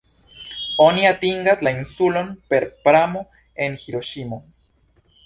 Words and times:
Oni 0.85 1.03
atingas 1.09 1.61
la 1.67 1.73
insulon 1.77 2.31
per 2.53 2.61
pramo 2.87 3.21
el 3.67 3.77
Hiroŝimo. 3.85 4.41